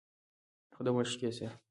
[0.75, 1.55] خو د معشوقې سره